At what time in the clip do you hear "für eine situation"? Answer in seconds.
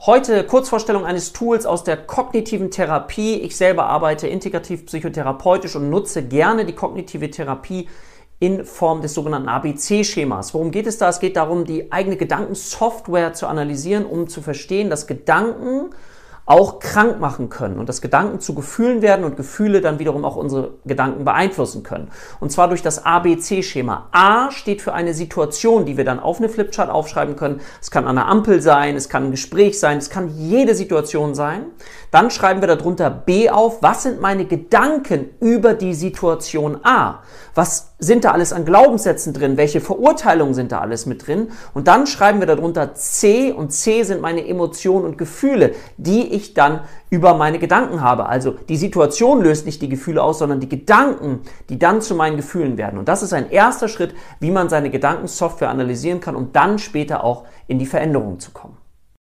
24.80-25.86